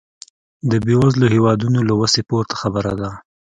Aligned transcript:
د 0.69 0.71
بېوزلو 0.85 1.25
هېوادونو 1.35 1.79
له 1.89 1.93
وسې 2.01 2.21
پورته 2.29 2.55
خبره 2.61 2.93
ده. 3.01 3.09